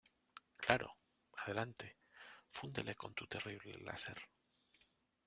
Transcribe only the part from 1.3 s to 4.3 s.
adelante. Fúndele con tu terrible láser.